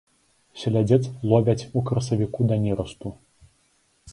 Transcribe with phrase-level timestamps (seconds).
[0.61, 3.07] Селядзец ловяць у красавіку да нерасту.